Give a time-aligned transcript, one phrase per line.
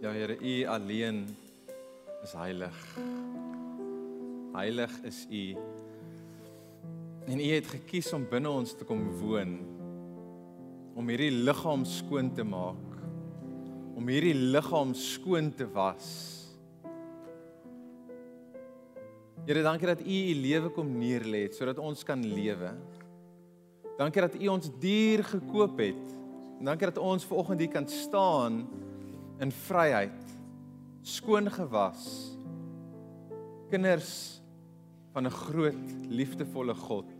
[0.00, 1.26] Ja Here, U alleen
[2.24, 2.76] is heilig.
[4.54, 5.56] Heilig is U.
[7.28, 9.52] En U het gekies om binne ons te kom woon.
[10.96, 12.96] Om hierdie liggaam skoon te maak.
[13.92, 16.08] Om hierdie liggaam skoon te was.
[19.44, 22.72] Here, dankie dat U U lewe kom neerlê sodat ons kan lewe.
[24.00, 26.20] Dankie dat U ons duur gekoop het.
[26.56, 28.64] En dankie dat ons ver oggend hier kan staan
[29.40, 30.34] in vryheid,
[31.02, 32.04] skoon gewas.
[33.70, 34.40] Kinders
[35.12, 37.10] van 'n groot liefdevolle God.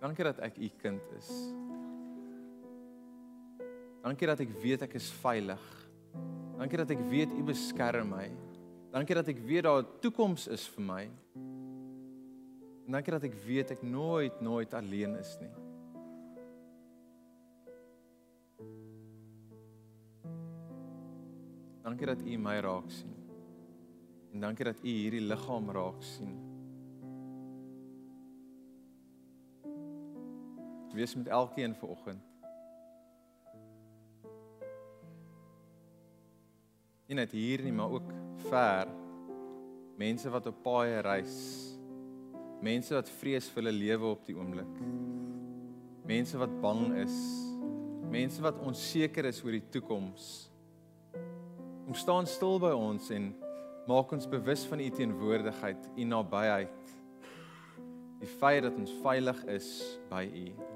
[0.00, 1.28] Dankie dat ek u kind is.
[4.02, 5.60] Dankie dat ek weet ek is veilig.
[6.56, 8.30] Dankie dat ek weet u beskerm my.
[8.90, 11.10] Dankie dat ek weet daar 'n toekoms is vir my.
[12.86, 15.59] En dankie dat ek weet ek nooit nooit alleen is nie.
[21.90, 23.14] Dankie dat U my raak sien.
[24.32, 26.36] En dankie dat U hierdie liggaam raak sien.
[30.94, 32.22] Wees met elkeen vanoggend.
[37.06, 38.86] Nie net hier nie, maar ook ver.
[39.98, 41.40] Mense wat op paaie reis.
[42.62, 44.78] Mense wat vrees vir hulle lewe op die oomblik.
[46.06, 47.18] Mense wat bang is.
[48.14, 50.49] Mense wat onseker is oor die toekoms.
[51.90, 53.24] Kom staan stil by ons en
[53.90, 56.92] maak ons bewus van u teenwoordigheid, u nabyheid.
[58.20, 59.70] Die feit dat ons veilig is
[60.06, 60.69] by u.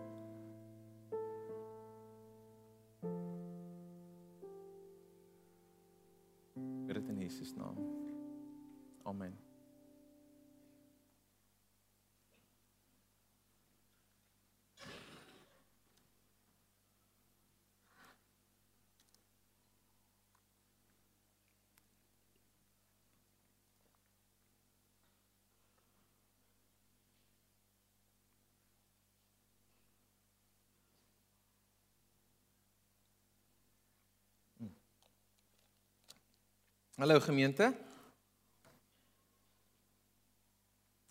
[36.94, 37.72] Hallo gemeente.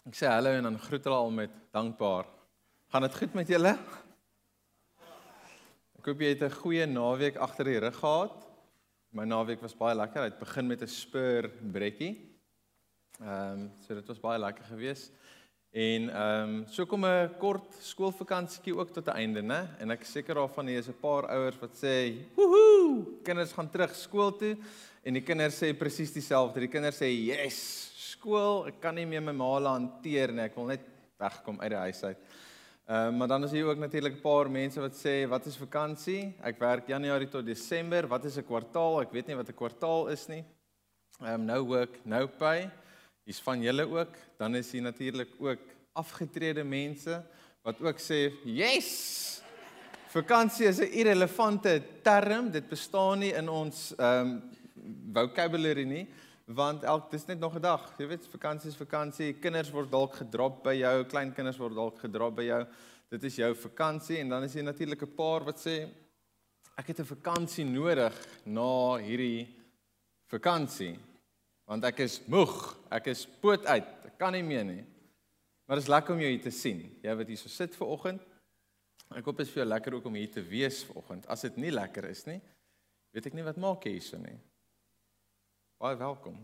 [0.07, 2.29] Ek sê hallo en dan groet hulle al met dankbaar.
[2.93, 3.73] Gaan dit goed met julle?
[5.99, 8.47] Ek hoop jy het 'n goeie naweek agter die rug gehad.
[9.11, 10.29] My naweek was baie lekker.
[10.29, 12.15] Dit begin met 'n spur brekkie.
[13.19, 15.11] Ehm um, so dit was baie lekker geweest.
[15.71, 19.67] En ehm um, so kom 'n kort skoolvakansietjie ook tot 'n einde, né?
[19.79, 23.93] En ek seker daarvan hier is 'n paar ouers wat sê, "Woehoe, kinders gaan terug
[23.95, 24.57] skool toe."
[25.03, 26.61] En die kinders sê presies dieselfde.
[26.63, 27.57] Die kinders sê, "Yes,
[28.13, 30.43] skool, ek kan nie meer my maal hanteer nie.
[30.43, 30.79] Ek wil net
[31.19, 32.17] wegkom uit die huis uit."
[32.87, 35.57] Ehm uh, maar dan is hier ook natuurlik 'n paar mense wat sê, "Wat is
[35.57, 36.35] vakansie?
[36.41, 38.07] Ek werk Januarie tot Desember.
[38.07, 39.01] Wat is 'n kwartaal?
[39.01, 40.43] Ek weet nie wat 'n kwartaal is nie."
[41.21, 42.69] Ehm um, no work, no pay.
[43.25, 44.15] Hier's van julle ook.
[44.37, 45.59] Dan is hier natuurlik ook
[45.93, 47.23] afgetrede mense
[47.61, 49.41] wat ook sê, "Yes!
[50.07, 52.51] Vakansie is 'n irrelevante term.
[52.51, 54.41] Dit bestaan nie in ons ehm um,
[55.13, 56.07] vocabulary nie,
[56.45, 57.93] want elk dis net nog 'n dag.
[57.97, 59.33] Jy weet, vakansie is vakansie.
[59.33, 62.65] Kinders word dalk gedrop by jou, kleinkinders word dalk gedrop by jou.
[63.09, 65.89] Dit is jou vakansie en dan is hier natuurlik 'n paar wat sê
[66.77, 68.13] ek het 'n vakansie nodig
[68.45, 69.47] na hierdie
[70.27, 70.97] vakansie
[71.65, 74.83] want ek is moeg, ek is poot uit, ek kan nie meer nie.
[75.65, 76.83] Maar dit is lekker om jou hier te sien.
[77.01, 78.21] Jy wat hier so sit ver oggend.
[79.15, 81.27] Ek hoop dit is vir jou lekker ook om hier te wees ver oggend.
[81.31, 82.39] As dit nie lekker is nie,
[83.13, 84.35] weet ek nie wat maak jy hierso nie.
[85.81, 86.35] Baie welkom.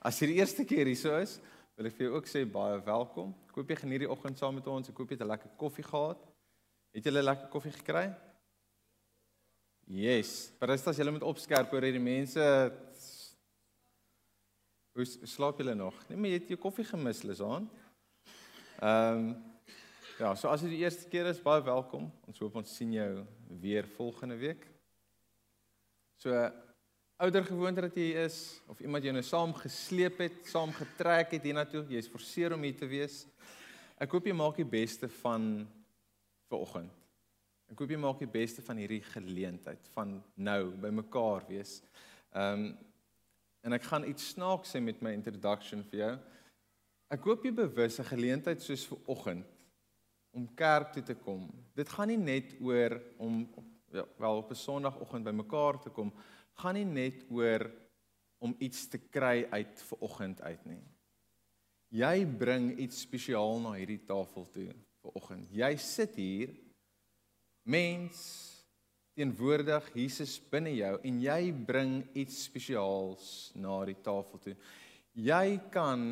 [0.00, 1.38] As jy die eerste keer hierso is,
[1.76, 3.34] wil ek vir jou ook sê baie welkom.
[3.50, 4.88] Ek hoop jy geniet die oggend saam met ons.
[4.88, 6.20] Ek hoop jy het 'n lekker koffie gehad.
[6.94, 8.14] Het jy 'n lekker koffie gekry?
[9.86, 10.52] Yes.
[10.60, 12.40] As jy moet opskerp oor hierdie mense
[14.92, 15.94] Hoe slaap julle nog?
[16.08, 17.70] Nee, maar jy het jou koffie gemis, Lisaan.
[18.80, 19.44] Ehm um,
[20.18, 22.10] ja, so as dit die eerste keer is, baie welkom.
[22.26, 23.24] Ons hoop ons sien jou
[23.60, 24.66] weer volgende week.
[26.16, 26.34] So
[27.18, 31.48] ouer gewoonte dat jy is of iemand jou nou saam gesleep het, saam getrek het
[31.48, 33.24] hiernatoe, jy's forceer om hier te wees.
[33.98, 35.48] Ek hoop jy maak die beste van
[36.46, 36.92] ver oggend.
[37.66, 41.80] Ek hoop jy maak die beste van hierdie geleentheid van nou by mekaar wees.
[42.34, 42.68] Ehm um,
[43.66, 46.12] en ek gaan iets snaaks sê met my introduction vir jou.
[47.12, 49.46] Ek hoop jy bewus 'n geleentheid soos ver oggend
[50.30, 51.50] om kerk toe te kom.
[51.74, 53.42] Dit gaan nie net oor om
[53.90, 56.12] ja, wel op 'n Sondagoggend by mekaar te kom
[56.58, 57.66] gaan nie net oor
[58.42, 60.82] om iets te kry uit ver oggend uit nie.
[61.94, 64.68] Jy bring iets spesiaal na hierdie tafel toe
[65.02, 65.48] ver oggend.
[65.54, 66.52] Jy sit hier
[67.68, 68.18] mens
[69.18, 74.54] teenwoordig Jesus binne jou en jy bring iets spesiaals na die tafel toe.
[75.18, 76.02] Jy kan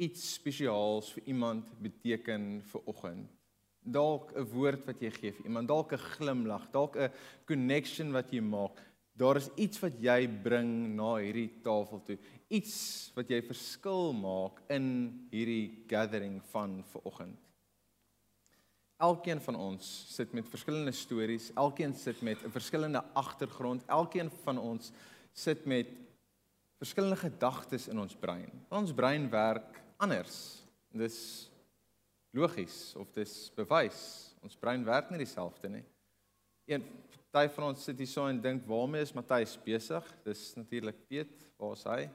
[0.00, 3.28] iets spesiaals vir iemand beteken vir oggend.
[3.80, 7.12] Dalk 'n woord wat jy gee vir iemand, dalk 'n glimlag, dalk 'n
[7.46, 8.80] connection wat jy maak.
[9.20, 12.16] Daar is iets wat jy bring na hierdie tafel toe.
[12.48, 12.74] Iets
[13.12, 14.86] wat jy verskil maak in
[15.28, 17.36] hierdie gathering van vanoggend.
[19.00, 24.58] Elkeen van ons sit met verskillende stories, elkeen sit met 'n verskillende agtergrond, elkeen van
[24.58, 24.92] ons
[25.32, 25.88] sit met
[26.80, 28.50] verskillende gedagtes in ons brein.
[28.68, 30.64] Ons brein werk anders.
[30.92, 31.50] Dis
[32.32, 34.34] logies of dis bewys.
[34.42, 35.84] Ons brein werk nie dieselfde nie.
[36.66, 36.84] Een
[37.30, 41.50] party van ons sit hier so en dink, "Waarmee is Matthys besig?" Dis natuurlik Piet,
[41.56, 42.10] waar is hy?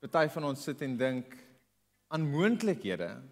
[0.00, 1.36] Party van ons sit en dink
[2.08, 3.22] aan moontlikhede.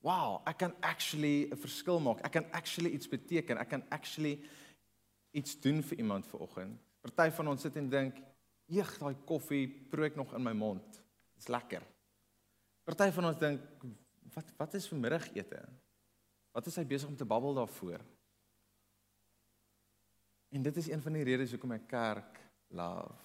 [0.00, 2.20] Wow, ek kan actually 'n verskil maak.
[2.24, 3.58] Ek kan actually iets beteken.
[3.58, 4.40] Ek kan actually
[5.32, 6.78] iets doen vir iemand vanoggend.
[7.00, 8.16] Party van ons sit en dink,
[8.68, 11.02] "Eeg, daai koffie proe ek nog in my mond.
[11.34, 11.82] Dit's lekker."
[12.84, 13.60] Party van ons dink,
[14.34, 15.68] "Wat wat is vanmiddagete?"
[16.52, 18.00] Wat is hy besig om te babbel daarvoor?
[20.50, 22.38] En dit is een van die redes hoekom ek kerk
[22.76, 23.16] love.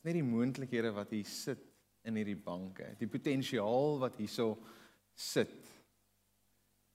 [0.00, 1.66] Dis net die moontlikhede wat hier sit
[2.08, 4.54] in hierdie banke, die potensiaal wat hierso
[5.12, 5.68] sit.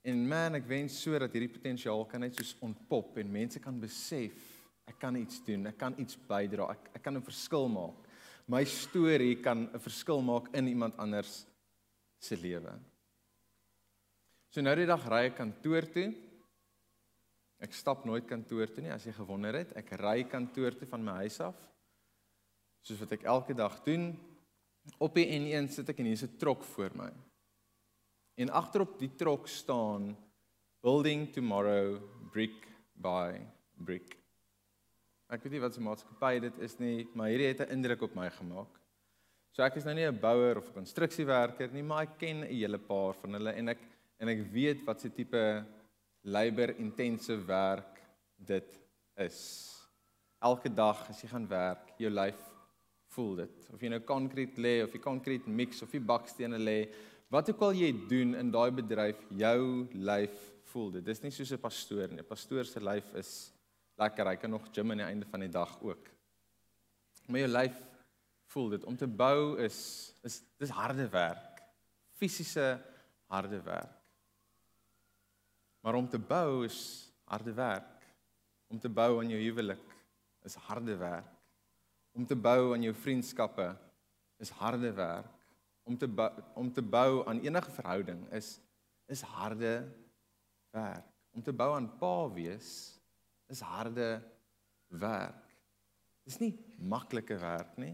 [0.06, 3.78] En man, ek wens so dat hierdie potensiaal kan net soos ontpop en mense kan
[3.82, 4.52] besef
[4.86, 8.06] ek kan iets doen, ek kan iets bydra, ek ek kan 'n verskil maak.
[8.48, 11.46] My storie kan 'n verskil maak in iemand anders
[12.20, 12.74] se lewe.
[14.50, 16.14] So nou die dag ry ek kantoor toe
[17.64, 19.72] Ek stap nooit kantoor toe nie as jy gewonder het.
[19.80, 21.56] Ek ry kantoor toe van my huis af.
[22.86, 24.12] Soos wat ek elke dag doen.
[25.02, 27.12] Op die N1 sit ek en hier's 'n trok voor my.
[28.38, 30.16] En agterop die trok staan
[30.84, 33.40] Building Tomorrow Brick by
[33.74, 34.18] Brick.
[35.32, 38.16] Ek weet nie wat se maatskappy dit is nie, maar hierdie het 'n indruk op
[38.16, 38.80] my gemaak.
[39.52, 42.48] So ek is nou nie 'n bouer of 'n konstruksiewerker nie, maar ek ken 'n
[42.48, 43.80] hele paar van hulle en ek
[44.20, 45.66] en ek weet wat se tipe
[46.26, 48.02] labor intensive werk
[48.36, 48.80] dit
[49.22, 49.40] is.
[50.42, 52.42] Elke dag as jy gaan werk, jou lyf
[53.16, 53.68] voel dit.
[53.74, 56.80] Of jy nou konkrete lê of jy konkrete mix of jy bakstene lê,
[57.32, 60.36] wat ook al jy doen in daai bedryf, jou lyf
[60.72, 61.06] voel dit.
[61.06, 62.22] Dis nie soos 'n pastoor nie.
[62.22, 63.52] 'n Pastoor se lyf is
[63.98, 64.28] lekker.
[64.28, 66.10] Hy kan nog gym aan die einde van die dag ook.
[67.28, 67.78] Maar jou lyf
[68.48, 68.84] voel dit.
[68.84, 71.62] Om te bou is is dis harde werk.
[72.18, 72.80] Fisiese
[73.28, 73.95] harde werk.
[75.86, 78.06] Maar om te bou is harde werk.
[78.68, 79.92] Om te bou aan jou huwelik
[80.42, 81.30] is harde werk.
[82.18, 83.68] Om te bou aan jou vriendskappe
[84.42, 85.46] is harde werk.
[85.84, 88.60] Om te bou, om te bou aan enige verhouding is
[89.06, 89.86] is harde
[90.74, 91.06] werk.
[91.38, 92.98] Om te bou aan pa wees
[93.54, 94.10] is harde
[94.88, 95.56] werk.
[96.26, 97.94] Dis nie maklike werk nie.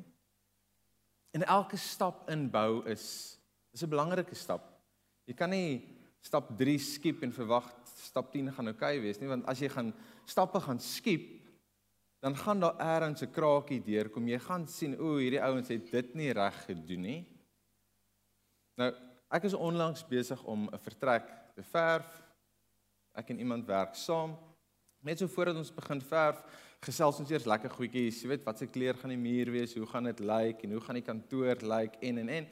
[1.35, 3.35] En elke stap in bou is
[3.75, 4.79] is 'n belangrike stap.
[5.27, 7.67] Jy kan nie stap 3 skiep en verwag
[8.01, 9.93] stap 10 gaan oukei okay wees nie want as jy gaan
[10.25, 11.41] stappe gaan skiep
[12.21, 14.27] dan gaan daar eers 'n kraakie deurkom.
[14.27, 17.25] Jy gaan sien o hierdie ouens het dit nie reg gedoen nie.
[18.77, 18.93] Nou
[19.31, 22.21] ek is onlangs besig om 'n vertrek te verf.
[23.15, 24.37] Ek en iemand werk saam.
[25.01, 26.43] Net so voordat ons begin verf
[26.81, 28.21] gesels ons eers lekker goedjies.
[28.21, 29.75] Jy weet wat se kleur gaan die muur wees?
[29.75, 31.61] Hoe gaan dit lyk like, en hoe gaan die kantoor lyk?
[31.61, 32.47] Like, en en en.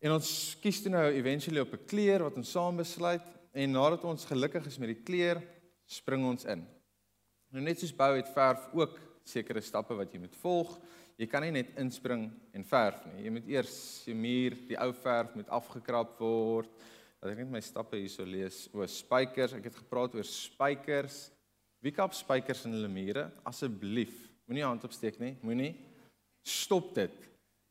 [0.00, 4.04] En ons kies toe nou eventually op 'n kleur wat ons saam besluit en nadat
[4.06, 5.40] ons gelukkig is met die kleur,
[5.88, 6.62] spring ons in.
[7.54, 10.76] Nou net soos bou het verf ook sekere stappe wat jy moet volg.
[11.18, 13.24] Jy kan nie net inspring en verf nie.
[13.24, 16.70] Jy moet eers die muur, die ou verf moet afgekrap word.
[17.18, 18.66] Dat ek net my stappe hierso lees.
[18.70, 21.24] O, spykers, ek het gepraat oor spykers.
[21.82, 23.26] Wie kap spykers in hulle mure?
[23.48, 24.14] Asseblief,
[24.46, 25.34] moenie hand opsteek nie.
[25.42, 25.72] Moenie.
[26.46, 27.26] Stop dit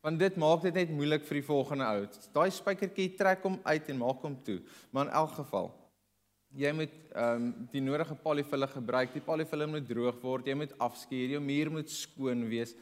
[0.08, 2.06] want dit maak dit net moeilik vir die volgende ou.
[2.32, 4.62] Daai spykertjie trek hom uit en maak hom toe.
[4.96, 5.68] Maar in elk geval,
[6.58, 9.14] jy moet ehm um, die nodige polyfille gebruik.
[9.14, 10.48] Die polyfille moet droog word.
[10.50, 11.36] Jy moet afskuur.
[11.36, 12.76] Jou muur moet skoon wees.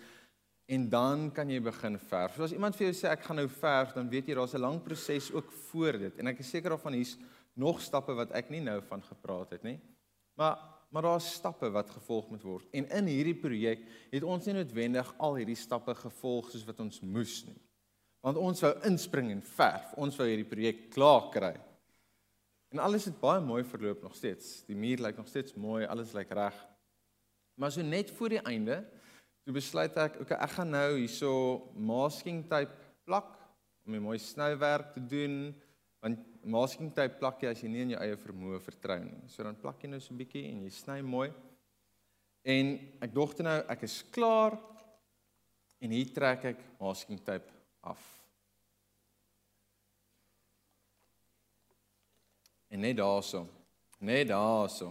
[0.65, 2.35] En dan kan jy begin verf.
[2.35, 4.61] So as iemand vir jou sê ek gaan nou verf, dan weet jy daar's 'n
[4.61, 6.17] lang proses ook voor dit.
[6.19, 7.17] En ek is seker daarvan hier's
[7.53, 9.79] nog stappe wat ek nie nou van gepraat het nie.
[10.35, 10.57] Maar
[10.91, 12.67] maar daar's stappe wat gevolg moet word.
[12.71, 17.01] En in hierdie projek het ons nie noodwendig al hierdie stappe gevolg soos wat ons
[17.01, 17.57] moes nie.
[18.21, 19.91] Want ons wou inspring en verf.
[19.97, 21.53] Ons wou hierdie projek klaar kry.
[22.73, 24.65] En alles het baie mooi verloop nog steeds.
[24.65, 26.55] Die muur lyk nog steeds mooi, alles lyk reg.
[27.55, 28.81] Maar so net voor die einde,
[29.45, 31.31] toe besluit ek, okay, ek gaan nou hierso
[31.77, 32.73] masking tape
[33.05, 33.35] plak
[33.85, 35.53] om 'n mooi snywerk te doen
[36.01, 39.23] want masking tape plak jy as jy nie in jou eie vermoë vertrou nie.
[39.27, 41.33] So dan plak jy nou so 'n bietjie en jy sny mooi.
[42.43, 44.59] En ek dog toe nou ek is klaar
[45.81, 48.14] en hier trek ek masking tape af.
[52.75, 53.47] En net daarso.
[53.97, 54.89] Net daarso.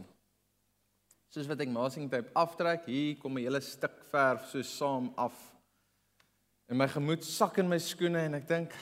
[1.29, 5.37] Soos wat ek masking tape aftrek, hier kom 'n hele stuk verf so saam af.
[6.67, 8.73] En my gemoed sak in my skoene en ek dink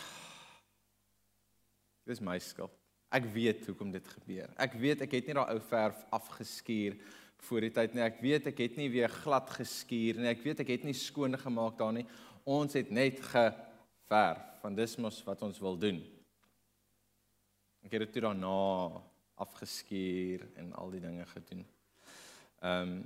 [2.06, 2.71] dis my skuld.
[3.11, 4.49] Ek weet hoekom dit gebeur.
[4.56, 6.94] Ek weet ek het nie daai ou verf afgeskuur
[7.38, 8.02] voor die tyd nie.
[8.02, 10.30] Ek weet ek het nie weer glad geskuur nie.
[10.30, 12.06] Ek weet ek het nie skoon gemaak daar nie.
[12.44, 14.62] Ons het net geverf.
[14.62, 16.22] Want dis mos wat ons wil doen.
[17.83, 19.03] Ek het dit daarna
[19.43, 21.67] afgeskuur en al die dinge gedoen.
[22.62, 23.03] Ehm um,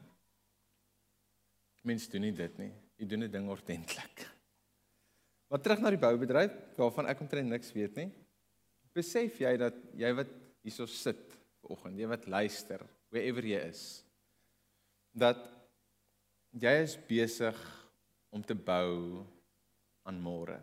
[1.87, 2.73] Mense doen nie dit nie.
[2.99, 4.27] Jy doen 'n ding ordentlik.
[5.47, 8.11] Maar terug na die boubedryf waarvan ek omtrent niks weet nie.
[8.93, 10.33] Besef jy dat jy wat
[10.67, 12.83] hierso sit vanoggend, jy wat luister,
[13.15, 14.03] wherever jy is,
[15.15, 15.47] dat
[16.51, 17.59] jy is besig
[18.35, 19.23] om te bou
[20.03, 20.59] aan môre.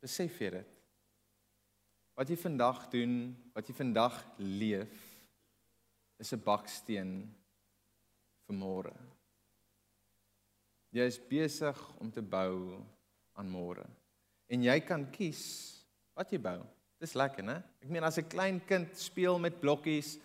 [0.00, 0.75] Besef jy dit?
[2.16, 4.94] Wat jy vandag doen, wat jy vandag leef,
[6.18, 7.10] is 'n baksteen
[8.46, 8.94] vir môre.
[10.92, 12.80] Jy is besig om te bou
[13.36, 13.84] aan môre.
[14.48, 16.64] En jy kan kies wat jy bou.
[16.98, 17.62] Dis lekker, né?
[17.82, 20.18] Ek meen as 'n klein kind speel met blokkies,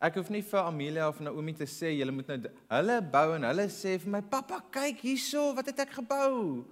[0.00, 3.42] ek hoef nie vir Amelia of Naomi te sê julle moet nou hulle bou en
[3.42, 6.64] hulle sê vir my pappa, kyk hierso, wat het ek gebou?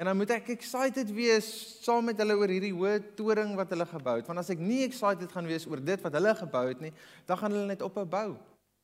[0.00, 1.48] En dan moet ek excited wees
[1.84, 4.28] saam met hulle oor hierdie hoë toring wat hulle gebou het.
[4.30, 6.92] Want as ek nie excited gaan wees oor dit wat hulle gebou het nie,
[7.28, 8.30] dan gaan hulle net ophou bou.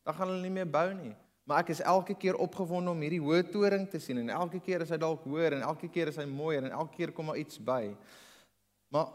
[0.05, 1.15] Dan gaan hulle nie meer bou nie.
[1.49, 4.85] Maar ek is elke keer opgewonde om hierdie hoë toring te sien en elke keer
[4.85, 7.41] is hy dalk hoër en elke keer is hy mooier en elke keer kom daar
[7.41, 7.95] iets by.
[8.93, 9.15] Maar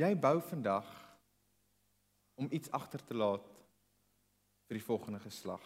[0.00, 0.88] jy bou vandag
[2.40, 3.46] om iets agter te laat
[4.64, 5.64] vir die volgende geslag.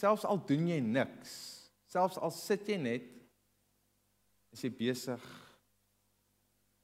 [0.00, 1.59] Selfs al doen jy niks,
[1.90, 3.08] selfs al sit jy net
[4.54, 5.24] is jy besig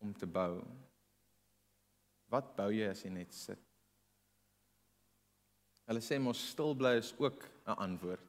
[0.02, 0.60] om te bou.
[2.30, 3.62] Wat bou jy as jy net sit?
[5.86, 8.26] Hulle sê mos stil bly is ook 'n antwoord.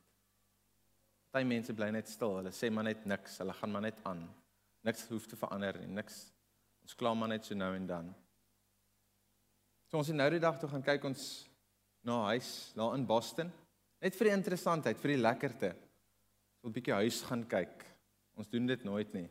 [1.31, 2.37] Party mense bly net stil.
[2.37, 3.37] Hulle sê maar net niks.
[3.37, 4.27] Hulle gaan maar net aan.
[4.83, 5.87] Niks hoef te verander nie.
[5.87, 6.31] Niks.
[6.81, 8.15] Ons kla maar net so nou en dan.
[9.87, 11.47] So ons het nou die dag toe gaan kyk ons
[12.03, 13.51] na huis daar in Boston.
[14.01, 15.75] Net vir die interessantheid, vir die lekkerte.
[16.67, 17.85] 'n bietjie huis gaan kyk.
[18.37, 19.29] Ons doen dit nooit nie.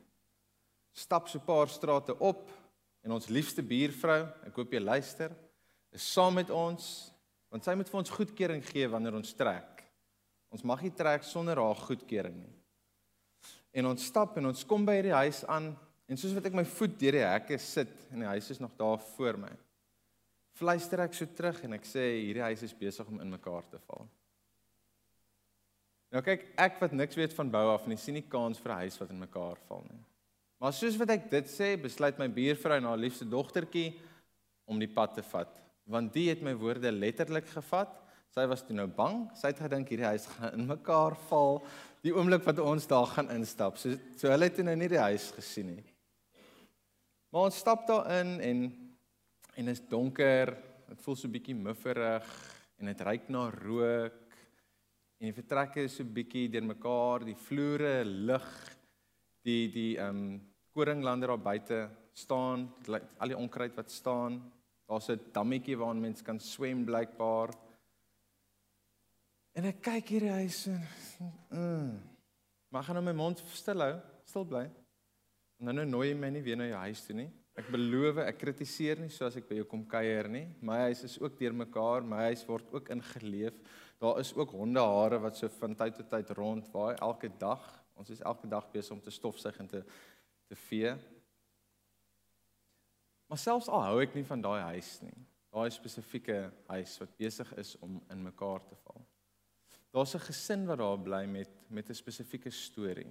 [0.93, 2.51] Stap so 'n paar strate op
[3.05, 5.31] en ons liefste buurvrou, ek hoop jy luister,
[5.93, 7.13] is saam met ons
[7.51, 9.85] want sy moet vir ons goedkeuring gee wanneer ons trek.
[10.51, 12.55] Ons mag nie trek sonder haar goedkeuring nie.
[13.73, 15.71] En ons stap en ons kom by hierdie huis aan
[16.09, 18.75] en soos wat ek my voet deur die hekke sit en die huis is nog
[18.77, 19.53] daar voor my.
[20.57, 23.81] Fluister ek so terug en ek sê hierdie huis is besig om in mekaar te
[23.87, 24.07] val.
[26.15, 28.73] Nou kyk, ek wat niks weet van bou af en ek sien nie kans vir
[28.73, 30.03] 'n huis wat in mekaar val nie.
[30.61, 33.99] Maar soos wat ek dit sê, besluit my buurvrou en haar liefste dogtertjie
[34.67, 35.53] om die pad te vat,
[35.87, 37.93] want die het my woorde letterlik gevat.
[38.35, 39.31] Sy was toe nou bang.
[39.35, 41.63] Sy het gedink hierdie huis gaan in mekaar val
[42.05, 43.79] die oomblik wat ons daar gaan instap.
[43.79, 45.85] So so hulle het nou nie die huis gesien nie.
[47.33, 48.61] Maar ons stap daar in en
[49.57, 50.53] en is donker.
[50.89, 52.27] Dit voel so bietjie mufferig
[52.79, 54.26] en dit ruik na rook.
[55.17, 58.51] En die vertrekke is so bietjie deurmekaar, die vloere lig,
[59.47, 60.37] die die ehm um,
[60.77, 61.79] koringlande daar buite
[62.13, 64.43] staan, al die onkruid wat staan.
[64.87, 67.51] Daar's 'n dammetjie waarin mens kan swem blykbaar.
[69.53, 70.83] En ek kyk hierdie huis en
[71.51, 72.01] mm,
[72.69, 73.95] maar gaan nou my mond stil hou,
[74.25, 74.65] stil bly.
[75.59, 77.31] En dan nou nooi jy my nie weer na jou huis toe nie.
[77.57, 80.45] Ek beloof ek kritiseer nie soos ek by jou kom kuier nie.
[80.61, 83.57] My huis is ook deurmekaar, my huis word ook ingeleef.
[84.03, 87.65] Daar is ook hondehare wat so van tyd tot tyd rond waai elke dag.
[87.97, 89.83] Ons is elke dag besig om te stofsuig en te
[90.47, 90.93] te vee.
[93.27, 95.17] Maar selfs al hou ek nie van daai huis nie.
[95.51, 96.37] Daai spesifieke
[96.69, 99.01] huis wat besig is om in mekaar te val.
[99.97, 103.11] Daar's 'n gesin wat daar bly met met 'n spesifieke storie.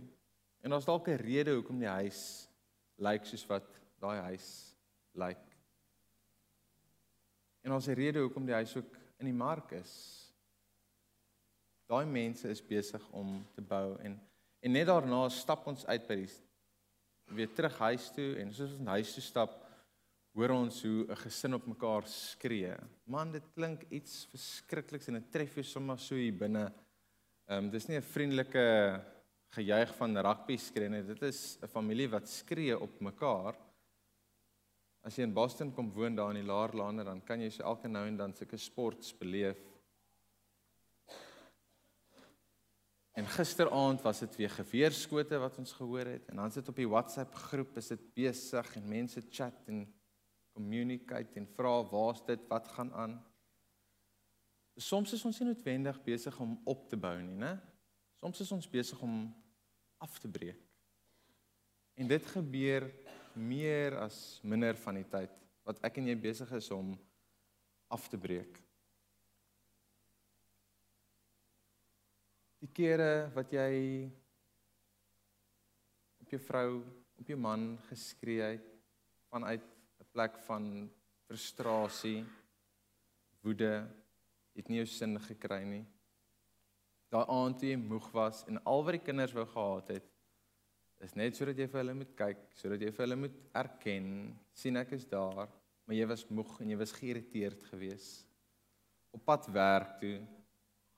[0.62, 2.48] En daar's dalk 'n rede hoekom die huis
[2.98, 4.48] lyk soos wat daai huis
[5.14, 5.44] lyk.
[7.64, 9.94] En ons 'n rede hoekom die huis ook in die mark is.
[11.88, 14.20] Daai mense is besig om te bou en
[14.62, 16.30] en net daarna stap ons uit by die
[17.36, 19.66] weer terug huis toe en soos ons huis toe stap
[20.36, 22.76] hoor ons hoe 'n gesin op mekaar skree.
[23.06, 26.74] Man, dit klink iets verskrikliks en dit tref jou sommer so hier binne.
[27.48, 29.02] Ehm um, dis nie 'n vriendelike
[29.56, 31.04] gejuig van rugby skree nie.
[31.04, 33.56] Dit is 'n familie wat skree op mekaar.
[35.06, 37.64] As jy in Boston kom woon daar in die Laar Lane, dan kan jy so
[37.70, 39.60] elke nou en dan sulke sports beleef.
[43.16, 46.90] En gisteraand was dit weer geweerskote wat ons gehoor het en dan sit op die
[46.90, 49.86] WhatsApp groep is dit besig en mense chat en
[50.58, 53.16] communicate en vra waar's dit wat gaan aan.
[54.76, 57.54] Soms is ons nie noodwendig besig om op te bou nie, né?
[58.20, 59.30] Soms is ons besig om
[60.04, 60.60] af te breek.
[61.96, 62.90] En dit gebeur
[63.36, 65.34] meer as minder van die tyd
[65.66, 66.94] wat ek en jy besig is om
[67.90, 68.60] af te breek.
[72.62, 73.72] Die kere wat jy
[76.22, 76.70] op jou vrou,
[77.22, 78.72] op jou man geskree het
[79.30, 79.62] vanuit
[80.02, 80.90] 'n plek van
[81.28, 82.26] frustrasie,
[83.42, 83.88] woede,
[84.56, 85.86] het nie jou sin gekry nie.
[87.10, 90.15] Daai aand toe jy moeg was en al wat die kinders wou gehad het,
[91.04, 94.08] is net sodat jy vir hulle moet kyk, sodat jy vir hulle moet erken,
[94.56, 95.50] sien ek is daar,
[95.86, 98.26] maar jy was moeg en jy was geïrriteerd geweest.
[99.16, 100.18] Op pad werk toe,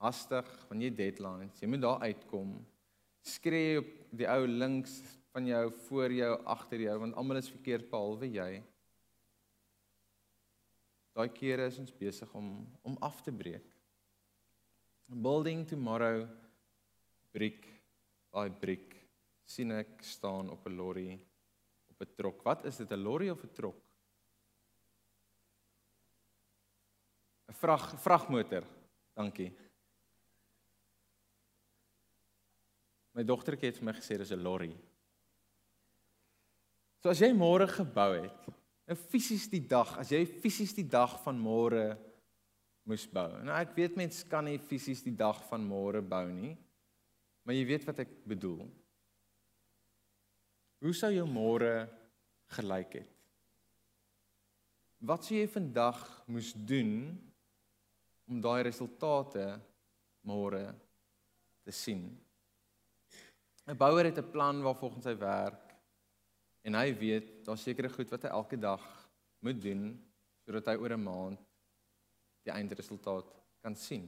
[0.02, 2.56] hastig, want jy deadlines, jy moet daar uitkom.
[3.26, 5.00] Skree op die ou links
[5.34, 8.52] van jou, voor jou, agter jou, want almal is verkeerd behalwe jy.
[11.18, 12.52] Daai kere is ons besig om
[12.86, 13.66] om af te breek.
[15.08, 16.28] Building tomorrow
[17.34, 17.66] brick
[18.34, 18.87] by brick
[19.48, 21.20] sien ek staan op 'n lorry
[21.90, 22.44] op 'n trok.
[22.44, 23.80] Wat is dit 'n lorry of 'n trok?
[27.48, 28.64] 'n Vrag vragmotor.
[29.14, 29.52] Dankie.
[33.14, 34.76] My dogtertjie het vir my gesê dis 'n lorry.
[37.02, 38.48] So as jy môre gebou het,
[38.88, 41.98] nou fisies die dag, as jy fisies die dag van môre
[42.84, 43.44] moes bou.
[43.44, 46.58] Nou ek weet mense kan nie fisies die dag van môre bou nie.
[47.44, 48.68] Maar jy weet wat ek bedoel.
[50.78, 51.88] Hoe sou jou môre
[52.54, 53.14] gelyk het?
[55.10, 57.16] Wat sou jy vandag moes doen
[58.30, 59.46] om daai resultate
[60.26, 60.70] môre
[61.66, 62.06] te sien?
[63.68, 65.74] 'n Bouer het 'n plan waarvolgens hy werk
[66.64, 68.84] en hy weet daar's sekere goed wat hy elke dag
[69.42, 69.98] moet doen
[70.46, 71.42] sodat hy oor 'n maand
[72.46, 74.08] die eindresultaat kan sien.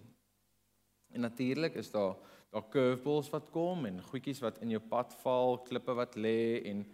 [1.12, 2.16] En natuurlik is daar
[2.50, 6.86] daar curveballs wat kom en goedjies wat in jou pad val, klippe wat lê en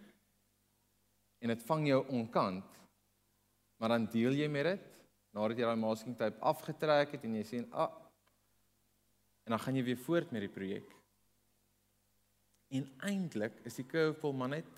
[1.44, 2.78] en dit vang jou onkant.
[3.76, 4.86] Maar dan deel jy met dit
[5.36, 8.06] nadat jy daai masking tape afgetrek het en jy sien, "Ag." Ah,
[9.46, 10.94] en dan gaan jy weer voort met die projek.
[12.74, 14.70] En eintlik is die curveball maar net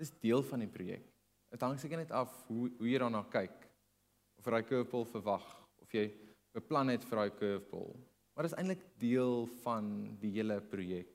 [0.00, 1.04] dis deel van die projek.
[1.52, 3.66] Dit hang seker net af hoe hoe jy daarna kyk
[4.38, 5.44] of jy daai curveball verwag
[5.84, 6.06] of jy
[6.56, 7.92] beplan het vir daai curveball.
[8.40, 11.08] Maar dit is eintlik deel van die hele projek.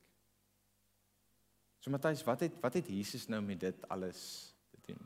[1.82, 4.20] So Matthys, wat het wat het Jesus nou met dit alles
[4.70, 5.02] te doen?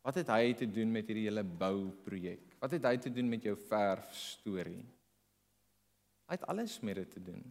[0.00, 2.56] Wat het hy te doen met hierdie hele bouprojek?
[2.64, 4.80] Wat het hy te doen met jou verf storie?
[6.32, 7.44] Hy het alles met dit te doen.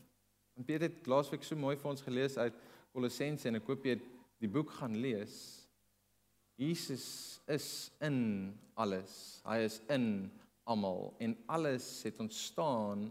[0.57, 2.57] En Peter het laasweek so mooi vir ons gelees uit
[2.89, 3.99] Kolossense en ek koop jy
[4.41, 5.38] die boek gaan lees.
[6.57, 7.05] Jesus
[7.45, 8.17] is in
[8.73, 9.43] alles.
[9.45, 10.10] Hy is in
[10.71, 13.10] almal en alles het ontstaan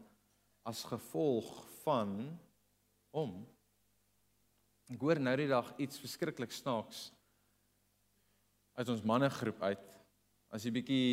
[0.66, 1.48] as gevolg
[1.84, 2.16] van
[3.14, 3.40] hom.
[4.90, 7.08] Ek hoor nou die dag iets verskriklik snaaks
[8.80, 9.86] uit ons mannegroep uit.
[10.50, 11.08] As jy bietjie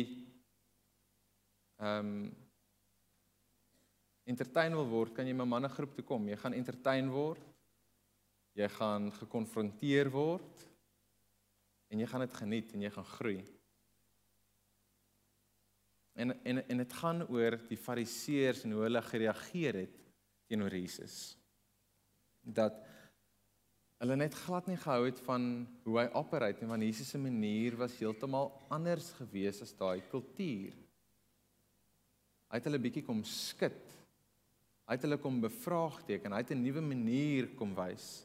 [1.78, 2.28] ehm um,
[4.28, 6.26] entertain wil word, kan jy my mannegroep toe kom.
[6.28, 7.44] Jy gaan entertain word.
[8.58, 10.66] Jy gaan gekonfronteer word
[11.88, 13.38] en jy gaan dit geniet en jy gaan groei.
[16.18, 19.98] En en en dit gaan oor die fariseërs en hoe hulle gereageer het
[20.50, 21.36] teenoor Jesus.
[22.42, 22.80] Dat
[24.02, 25.44] hulle net glad nie gehou het van
[25.84, 30.74] hoe hy operate nie, want Jesus se manier was heeltemal anders gewees as daai kultuur.
[32.48, 33.78] Hy het hulle bietjie kom skud.
[34.88, 36.32] Hy het hulle kom bevraagteken.
[36.32, 38.24] Hy het 'n nuwe manier kom wys.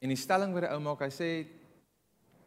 [0.00, 1.46] En die stelling wat die ou maak, hy sê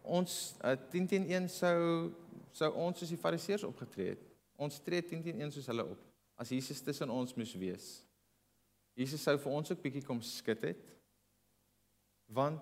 [0.01, 2.11] ons uh, 10 teen 1 sou
[2.53, 4.32] sou ons soos die fariseërs opgetree het.
[4.63, 6.01] Ons tree 10 teen 1 soos hulle op.
[6.39, 7.87] As Jesus tussen ons moes wees.
[8.97, 10.83] Jesus sou vir ons ook bietjie kom skud het.
[12.33, 12.61] Want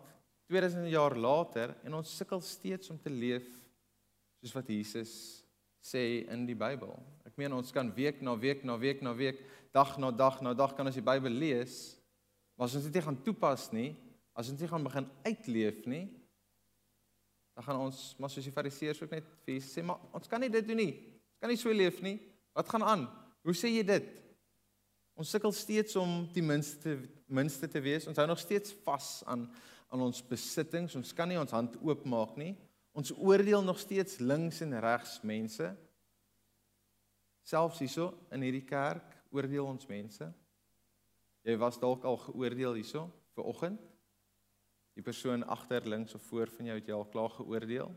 [0.52, 3.48] 2000 jaar later en ons sukkel steeds om te leef
[4.42, 5.14] soos wat Jesus
[5.82, 6.92] sê in die Bybel.
[7.26, 9.40] Ek meen ons kan week na week na week na week,
[9.74, 11.78] dag na dag na dag kan ons die Bybel lees,
[12.58, 13.92] maar as ons dit nie gaan toepas nie,
[14.38, 16.04] as ons nie gaan begin uitleef nie,
[17.56, 20.42] dan gaan ons maar soos die fariseërs ook net vir Jesus sê, maar ons kan
[20.42, 20.94] nie dit doen nie
[21.42, 22.20] kan nie so leef nie.
[22.54, 23.08] Wat gaan aan?
[23.42, 24.10] Hoe sê jy dit?
[25.18, 27.00] Ons sukkel steeds om die minste
[27.32, 28.08] minste te wees.
[28.10, 29.48] Ons hou nog steeds vas aan
[29.92, 30.96] aan ons besittings.
[30.96, 32.54] Ons kan nie ons hand oopmaak nie.
[32.96, 35.68] Ons oordeel nog steeds links en regs mense.
[37.44, 40.30] Selfs hierso in hierdie kerk oordeel ons mense.
[41.44, 43.84] Jy was dalk al geoordeel hierso vir oggend.
[44.96, 47.92] Die persoon agter links of voor van jou het jy al klaar geoordeel.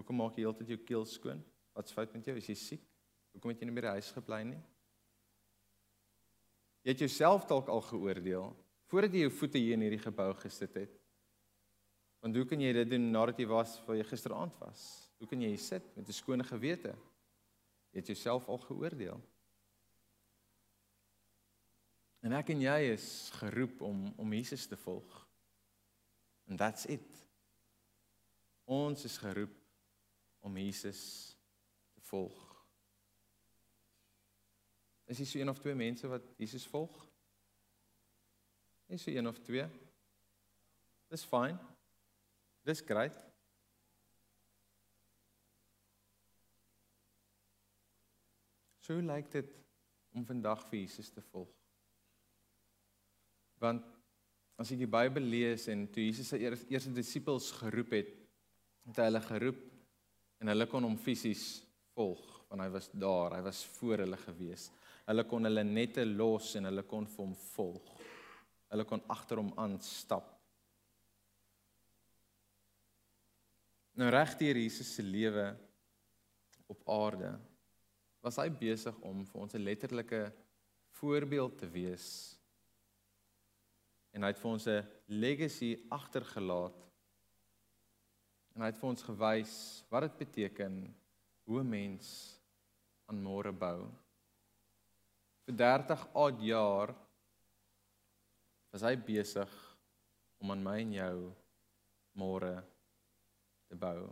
[0.00, 1.44] Hoekom maak jy heeltyd jou keel skoon?
[1.72, 2.36] Wat's fout met jou?
[2.36, 2.86] Is jy siek?
[3.34, 4.60] Hoekom het jy nie by die huis gebly nie?
[6.80, 8.50] Jy het jouself dalk al geoordeel
[8.90, 10.94] voordat jy jou voete hier in hierdie gebou gesit het.
[12.20, 14.80] Want hoe kan jy dit doen nadat jy was waar jy gisteraand was?
[15.20, 16.96] Hoe kan jy hier sit met 'n skone gewete?
[17.92, 19.20] Jy het jouself al geoordeel.
[22.20, 25.28] En ek en jy is geroep om om Jesus te volg.
[26.48, 27.26] And that's it.
[28.64, 29.54] Ons is geroep
[30.40, 31.29] om Jesus te
[32.10, 32.46] volg.
[35.10, 36.94] Is jy so een of twee mense wat Jesus volg?
[38.90, 39.66] Is so een of twee?
[41.10, 41.58] Dis fyn.
[42.66, 43.16] Dis great.
[48.86, 49.50] So lyk like dit
[50.14, 51.50] om vandag vir Jesus te volg.
[53.62, 53.86] Want
[54.60, 58.10] as jy die Bybel lees en toe Jesus sy eerste disippels geroep het,
[58.88, 59.60] het hy hulle geroep
[60.40, 61.60] en hulle kon hom fisies
[62.00, 64.70] volg want hy was daar, hy was voor hulle gewees.
[65.06, 67.92] Hulle kon hulle nette los en hulle kon vir hom volg.
[68.72, 70.32] Hulle kon agter hom aan stap.
[73.98, 75.46] Nou regdeur Jesus se lewe
[76.70, 77.32] op aarde
[78.20, 80.20] was hy besig om vir ons 'n letterlike
[81.00, 82.36] voorbeeld te wees.
[84.12, 86.78] En hy het vir ons 'n legacy agtergelaat.
[88.54, 90.94] En hy het vir ons gewys wat dit beteken
[91.50, 92.06] hoe 'n mens
[93.10, 93.90] aan môre bou
[95.50, 96.94] vir 30 odd jaar
[98.70, 99.50] was hy besig
[100.38, 101.16] om aan my en jou
[102.20, 102.52] môre
[103.70, 104.06] te bou.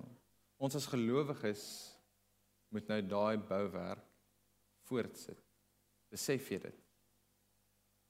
[0.58, 1.62] Ons as gelowiges
[2.74, 4.04] moet nou daai bouwerk
[4.88, 5.38] voortsit.
[6.10, 6.84] Besef jy dit?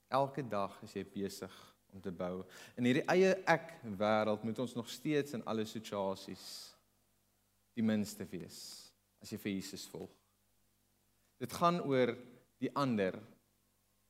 [0.09, 1.55] Elke dag is jy besig
[1.93, 2.47] om te bou.
[2.81, 6.45] In hierdie eie ek wêreld moet ons nog steeds in alle situasies
[7.77, 8.88] die minste wees
[9.23, 10.13] as jy vir Jesus volg.
[11.39, 12.15] Dit gaan oor
[12.59, 13.19] die ander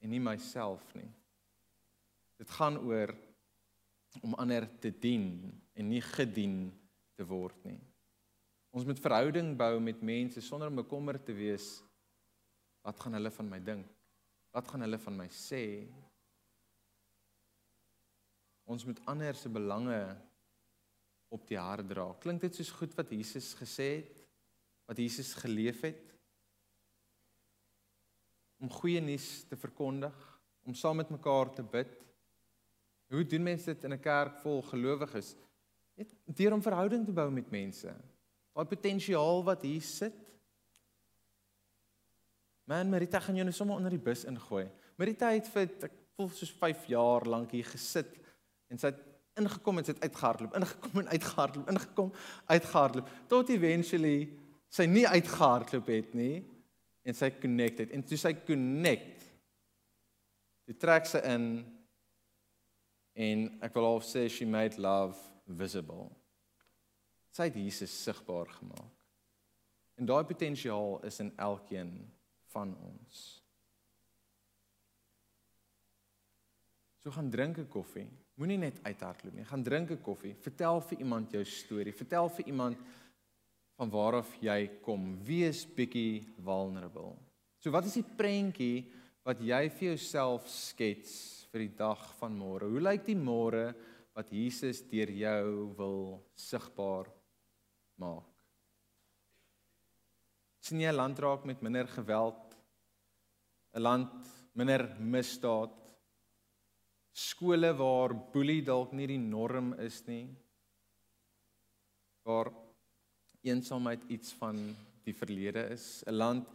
[0.00, 1.08] en nie myself nie.
[2.38, 3.12] Dit gaan oor
[4.22, 5.28] om ander te dien
[5.74, 6.68] en nie gedien
[7.18, 7.78] te word nie.
[8.72, 11.78] Ons moet verhouding bou met mense sonder om bekommerd te wees
[12.84, 13.88] wat gaan hulle van my dink?
[14.54, 15.64] Wat gaan hulle van my sê?
[18.68, 19.98] Ons moet ander se belange
[21.32, 22.06] op die hart dra.
[22.22, 24.17] Klink dit soos goed wat Jesus gesê het?
[24.88, 26.08] Wat Jesus geleef het?
[28.58, 30.14] om goeie nuus te verkondig,
[30.66, 31.90] om saam met mekaar te bid.
[33.08, 35.36] Hoe doen mense dit in 'n kerk vol gelowiges?
[35.94, 37.94] Net deur om verhouding te bou met mense.
[38.54, 40.14] Daai potensiaal wat hier sit.
[42.64, 44.68] Man, Marita gaan jou net sommer onder die bus ingooi.
[44.96, 48.18] Marita het vir ek voel soos 5 jaar lank hier gesit
[48.68, 52.12] en sy het ingekom en sy het uitgehardloop, ingekom en uitgehardloop, ingekom,
[52.46, 54.37] uitgehardloop tot eventually
[54.68, 56.44] sy nie uitgehardloop het nie
[57.04, 59.24] en sy connected en toe sy connect
[60.68, 61.48] toe trek sy in
[63.18, 66.06] en ek wil half sê she made love visible.
[67.34, 68.94] Sy het Jesus sigbaar gemaak.
[69.98, 71.90] En daai potensiaal is in elkeen
[72.52, 73.24] van ons.
[77.02, 78.08] So gaan drink 'n koffie.
[78.34, 79.44] Moenie net uithardloop nie.
[79.44, 80.34] Gaan drink 'n koffie.
[80.34, 81.92] Vertel vir iemand jou storie.
[81.92, 82.78] Vertel vir iemand
[83.78, 85.12] van waar af jy kom.
[85.24, 87.14] Wees bietjie vulnerable.
[87.62, 88.88] So wat is die prentjie
[89.26, 92.70] wat jy vir jouself skets vir die dag van môre?
[92.70, 93.70] Hoe lyk die môre
[94.18, 96.02] wat Jesus deur jou wil
[96.34, 97.06] sigbaar
[98.02, 98.26] maak?
[100.68, 102.56] sien jy 'n land raak met minder geweld,
[103.74, 104.12] 'n land
[104.54, 105.76] minder misdaad,
[107.12, 110.28] skole waar boelie dalk nie die norm is nie,
[112.24, 112.52] waar
[113.48, 114.58] eensaamheid iets van
[115.04, 116.48] die verlede is, 'n land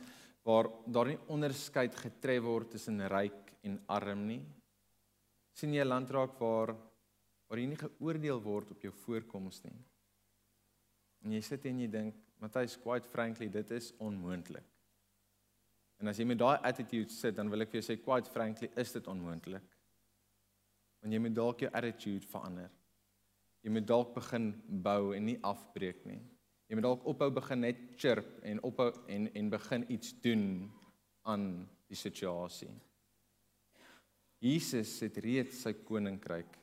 [0.43, 4.43] waar daar nie onderskeid getref word tussen ryk en arm nie.
[5.53, 6.75] sien jy 'n land raak waar
[7.47, 9.77] waar jy nie geoordeel word op jou voorkoms nie.
[11.21, 14.65] En jy sit en jy dink, Matthys, quite frankly, dit is onmoontlik.
[16.01, 18.71] En as jy met daai attitude sit, dan wil ek vir jou sê quite frankly,
[18.75, 19.77] is dit onmoontlik.
[21.03, 22.71] Want jy moet dalk jou attitude verander.
[23.63, 24.49] Jy moet dalk begin
[24.83, 26.19] bou en nie afbreek nie.
[26.67, 30.45] Jy moet dalk ophou begin net chirp en ophou en en begin iets doen
[31.29, 31.47] aan
[31.87, 32.71] die situasie.
[34.43, 36.57] Jesus het reeds sy koninkryk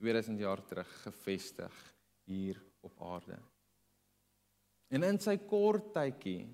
[0.00, 1.80] 2000 jaar terug gevestig
[2.24, 3.36] hier op aarde.
[4.92, 6.46] En in sy kort tydjie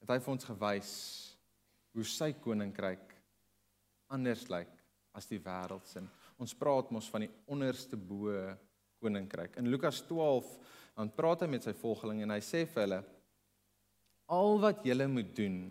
[0.00, 0.94] het hy vir ons gewys
[1.96, 3.14] hoe sy koninkryk
[4.10, 4.72] anders lyk
[5.16, 6.02] as die wêreld se.
[6.40, 8.32] Ons praat mos van die onderste bo
[9.00, 9.56] koninkryk.
[9.60, 10.46] In Lukas 12
[10.96, 13.00] dan praat hy met sy volgelinge en hy sê vir hulle
[14.30, 15.62] al wat julle moet doen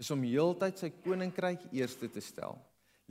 [0.00, 2.56] is om heeltyd sy koninkryk eerste te stel.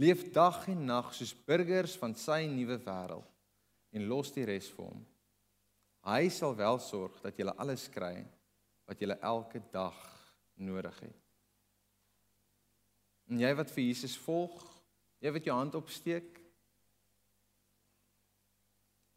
[0.02, 3.30] Leef dag en nag soos burgers van sy nuwe wêreld
[3.94, 5.04] en los die res vir hom.
[6.04, 8.18] Hy sal wel sorg dat jy alles kry
[8.90, 10.00] wat jy elke dag
[10.60, 11.20] nodig het.
[13.32, 14.58] En jy wat vir Jesus volg,
[15.24, 16.43] jy wat jou hand opsteek,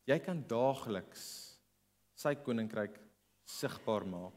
[0.06, 1.26] jy kan daagliks
[2.16, 2.96] sy koninkryk
[3.46, 4.36] sigbaar maak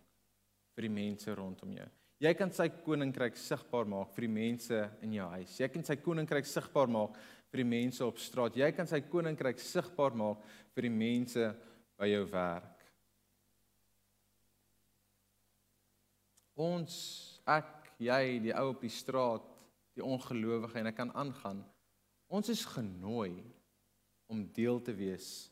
[0.76, 1.88] vir die mense rondom jou.
[2.20, 5.54] Jy kan sy koninkryk sigbaar maak vir die mense in jou huis.
[5.62, 7.16] Jy kan sy koninkryk sigbaar maak
[7.50, 8.58] vir die mense op straat.
[8.60, 10.44] Jy kan sy koninkryk sigbaar maak
[10.76, 11.46] vir die mense
[12.00, 12.84] by jou werk.
[16.60, 16.98] Ons
[17.48, 19.46] ek, jy, die ou op die straat,
[19.96, 21.64] die ongelowige en ek kan aangaan.
[22.28, 23.40] Ons is genooi
[24.30, 25.48] om deel te wees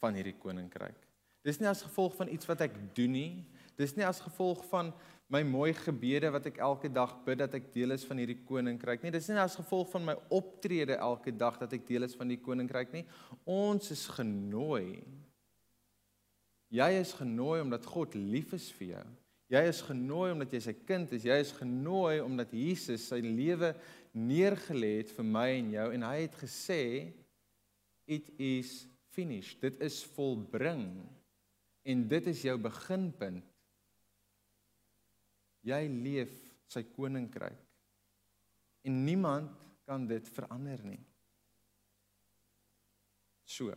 [0.00, 0.98] van hierdie koninkryk.
[1.46, 3.30] Dis nie as gevolg van iets wat ek doen nie.
[3.78, 4.90] Dis nie as gevolg van
[5.30, 9.02] my mooi gebede wat ek elke dag bid dat ek deel is van hierdie koninkryk
[9.02, 9.12] nie.
[9.14, 12.40] Dis nie as gevolg van my optrede elke dag dat ek deel is van die
[12.42, 13.04] koninkryk nie.
[13.42, 15.02] Ons is genooi.
[16.74, 19.06] Jy is genooi omdat God lief is vir jou.
[19.54, 21.26] Jy is genooi omdat jy sy kind is.
[21.26, 23.70] Jy is genooi omdat Jesus sy lewe
[24.16, 26.82] neergelê het vir my en jou en hy het gesê
[28.06, 29.58] it is finished.
[29.64, 30.86] Dit is volbring.
[31.86, 33.44] En dit is jou beginpunt
[35.66, 36.34] Jy leef
[36.70, 37.58] sy koninkryk.
[38.86, 39.50] En niemand
[39.86, 41.00] kan dit verander nie.
[43.46, 43.74] So.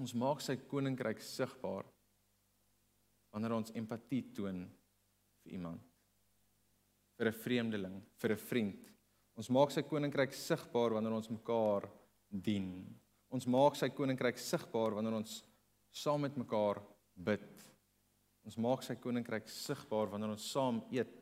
[0.00, 1.88] Ons maak sy koninkryk sigbaar
[3.32, 4.66] wanneer ons empatie toon
[5.44, 5.86] vir iemand.
[7.20, 8.84] vir 'n vreemdeling, vir 'n vriend.
[9.36, 11.84] Ons maak sy koninkryk sigbaar wanneer ons mekaar
[12.30, 12.86] dien.
[13.30, 15.40] Ons maak sy koninkryk sigbaar wanneer ons
[15.94, 16.80] saam met mekaar
[17.14, 17.70] bid
[18.46, 21.12] Ons maak sy koninkryk sigbaar wanneer ons saam eet,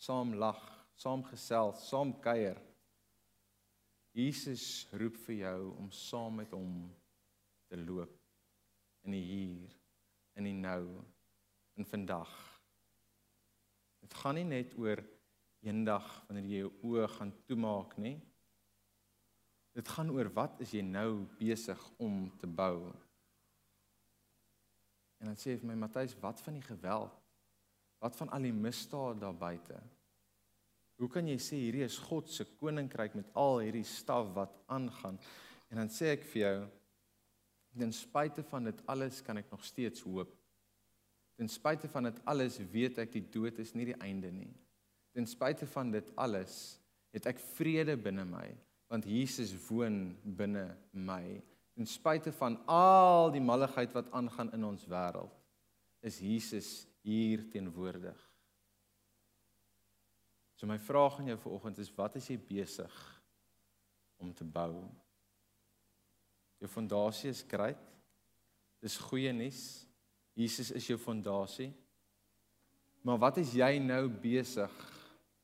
[0.00, 0.60] saam lag,
[0.96, 2.58] saam gesels, saam kuier.
[4.16, 6.86] Jesus roep vir jou om saam met hom
[7.70, 8.14] te loop
[9.06, 9.76] in die hier,
[10.38, 10.84] in die nou,
[11.78, 12.32] in vandag.
[14.00, 15.02] Dit gaan nie net oor
[15.60, 18.16] eendag wanneer jy jou oë gaan toemaak nie.
[19.76, 22.90] Dit gaan oor wat is jy nou besig om te bou?
[25.20, 27.14] En dan sê hy vir my Matthys, wat van die geweld?
[28.00, 29.76] Wat van al die misdaad daar buite?
[31.00, 35.20] Hoe kan jy sê hierdie is God se koninkryk met al hierdie staf wat aangaan?
[35.70, 36.56] En dan sê ek vir jou,
[37.78, 40.32] ten spyte van dit alles kan ek nog steeds hoop.
[41.38, 44.50] Ten spyte van dit alles weet ek die dood is nie die einde nie.
[45.14, 46.80] Ten spyte van dit alles
[47.14, 48.48] het ek vrede binne my
[48.90, 51.38] want Jesus woon binne my
[51.76, 55.32] ten spyte van al die malligheid wat aangaan in ons wêreld,
[56.02, 56.70] is Jesus
[57.06, 58.18] hier teenwoordig.
[60.58, 62.96] So my vraag aan jou vanoggend is wat is jy besig
[64.20, 64.82] om te bou?
[66.60, 67.80] Jou fondasie is great.
[68.84, 69.86] Dis goeie nuus.
[70.36, 71.70] Jesus is jou fondasie.
[73.00, 74.74] Maar wat is jy nou besig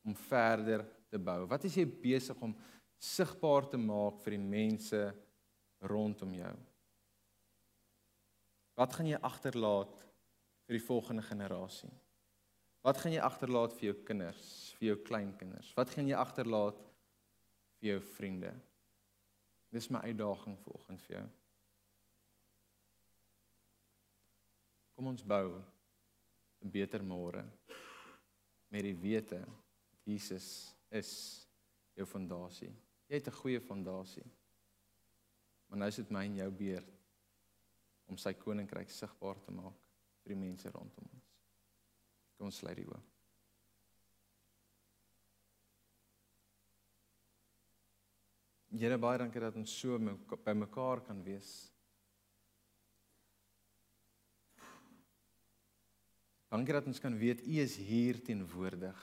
[0.05, 1.47] om verder te bou?
[1.49, 2.53] Wat is jy besig om
[2.99, 5.01] sigbaar te maak vir die mense
[5.81, 6.55] rondom jou?
[8.77, 9.95] Wat gaan jy agterlaat
[10.67, 11.93] vir die volgende generasie?
[12.85, 15.73] Wat gaan jy agterlaat vir jou kinders, vir jou kleinkinders?
[15.79, 16.79] Wat gaan jy agterlaat
[17.81, 18.53] vir jou vriende?
[19.75, 21.25] Dis my uitdaging vanoggend vir jou.
[24.97, 25.63] Kom ons bou
[26.63, 27.45] 'n beter môre
[28.71, 29.45] met die wete
[30.07, 31.47] Jesus is
[31.97, 32.73] jou fondasie.
[33.09, 34.27] Jy het 'n goeie fondasie.
[35.69, 36.93] Maar nou is dit my en jou beurt
[38.07, 39.75] om sy koninkryk sigbaar te maak
[40.23, 41.29] vir die mense rondom ons.
[42.37, 43.03] Kom ons sluit die oë.
[48.77, 49.97] Here baie dankie dat ons so
[50.45, 51.73] by mekaar kan wees.
[56.53, 58.99] Dankie dat ons kan weet U is hier teenwoordig.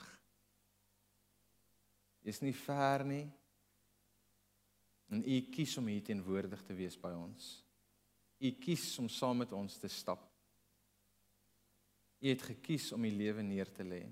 [2.24, 3.24] U is nie ver nie.
[5.14, 7.50] En U kies om hier teenwoordig te wees by ons.
[8.42, 10.24] U kies om saam met ons te stap.
[12.18, 14.02] U het gekies om U lewe neer te lê.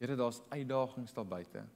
[0.00, 1.66] Here, daar's uitdagings daar buite.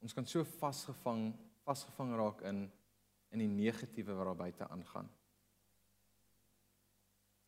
[0.00, 2.64] Ons kan so vasgevang vasgevang raak in
[3.30, 5.10] in die negatiewe wat daar buite aangaan.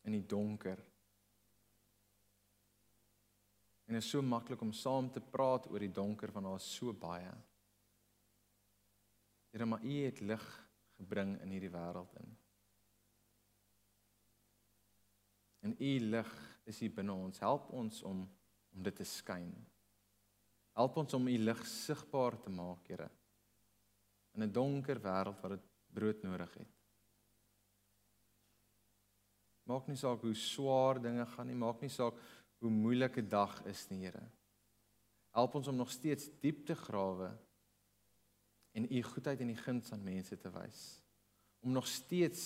[0.03, 0.79] In die donker.
[3.85, 6.69] En dit is so maklik om saam te praat oor die donker want daar is
[6.75, 7.33] so baie.
[9.51, 10.45] Here, maar U het lig
[10.97, 12.31] gebring in hierdie wêreld in.
[15.63, 16.31] En U lig
[16.65, 17.43] is hier binne ons.
[17.43, 18.23] Help ons om
[18.73, 19.51] om dit te skyn.
[20.73, 23.09] Help ons om U lig sigbaar te maak, Here.
[24.33, 26.71] In 'n donker wêreld wat dit brood nodig het.
[29.69, 32.17] Maak nie saak hoe swaar dinge gaan nie, maak nie saak
[32.59, 34.23] hoe moeilike dag is nie, Here.
[35.33, 37.31] Help ons om nog steeds diep te grawe
[38.73, 40.83] en u goedheid en die guns aan mense te wys.
[41.63, 42.43] Om nog steeds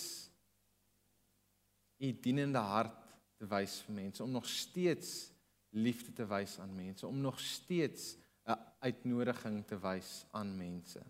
[1.97, 3.03] u dienende hart
[3.37, 5.31] te wys vir mense, om nog steeds
[5.75, 11.01] liefde te wys aan mense, om nog steeds 'n uitnodiging te wys aan mense.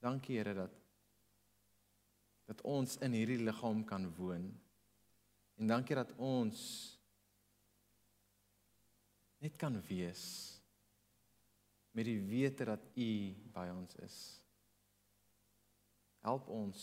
[0.00, 0.76] Dankie Here dat
[2.50, 4.48] dat ons in hierdie liggaam kan woon.
[5.54, 6.62] En dankie dat ons
[9.38, 10.24] net kan wees
[11.94, 13.10] met die wete dat U
[13.54, 14.18] by ons is.
[16.26, 16.82] Help ons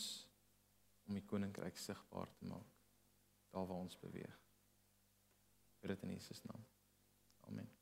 [1.07, 2.77] om die koninkryk sigbaar te maak
[3.51, 4.39] daar waar ons beweeg.
[5.79, 6.65] Bid dit in Jesus naam.
[7.47, 7.76] Amen.